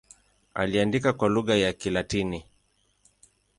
Aliandika 0.53 1.13
kwa 1.13 1.29
lugha 1.29 1.55
ya 1.55 1.73
Kilatini. 1.73 2.43